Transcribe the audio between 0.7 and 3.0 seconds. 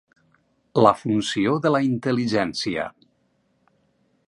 La funció de la intel·ligència.